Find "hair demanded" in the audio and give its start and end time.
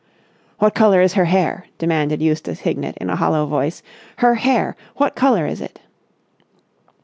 1.25-2.23